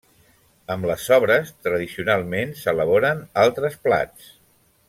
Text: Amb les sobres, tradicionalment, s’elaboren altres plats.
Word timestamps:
Amb 0.75 0.87
les 0.91 1.03
sobres, 1.09 1.51
tradicionalment, 1.67 2.57
s’elaboren 2.63 3.25
altres 3.47 3.81
plats. 3.89 4.37